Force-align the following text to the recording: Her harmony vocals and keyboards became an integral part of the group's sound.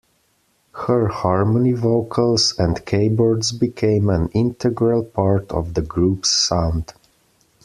Her 0.73 1.09
harmony 1.09 1.73
vocals 1.73 2.55
and 2.57 2.83
keyboards 2.87 3.51
became 3.51 4.09
an 4.09 4.29
integral 4.29 5.03
part 5.03 5.51
of 5.51 5.75
the 5.75 5.83
group's 5.83 6.31
sound. 6.31 6.95